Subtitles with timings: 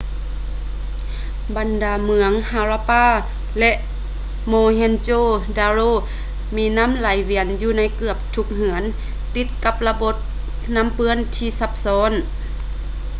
[1.55, 3.05] ບັນດາເມືອງ harappa
[3.59, 3.71] ແລະ
[4.51, 5.91] mohenjo-daro
[6.55, 8.83] ມີນໍ້າໄຫລວຽນຢູ່ໃນເກືອບທຸກເຮືອນ
[9.35, 10.15] ຕິດກັບລະບົບ
[10.75, 12.11] ນໍ້າເປື້ອນທີ່ຊັບຊ້ອນ